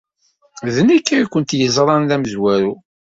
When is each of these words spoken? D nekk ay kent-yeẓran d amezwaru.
D 0.75 0.77
nekk 0.87 1.07
ay 1.15 1.23
kent-yeẓran 1.27 2.03
d 2.09 2.11
amezwaru. 2.15 2.73